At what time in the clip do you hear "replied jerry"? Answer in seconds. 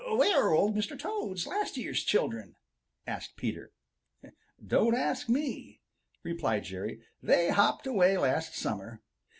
6.23-7.01